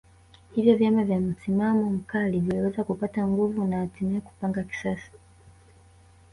Hivyo 0.55 0.77
vyama 0.77 1.03
vya 1.03 1.19
msimamo 1.19 1.89
mkali 1.91 2.39
viliweza 2.39 2.83
kupata 2.83 3.27
nguvu 3.27 3.63
na 3.67 3.77
hatimaye 3.77 4.21
kupanga 4.21 4.63
kisasi 4.63 5.11